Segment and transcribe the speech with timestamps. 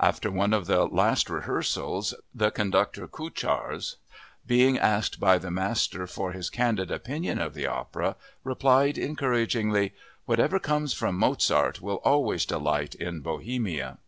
[0.00, 3.96] After one of the last rehearsals the conductor, Kucharz,
[4.46, 9.92] being asked by the master for his candid opinion of the opera, replied encouragingly:
[10.24, 13.98] "Whatever comes from Mozart will always delight in Bohemia."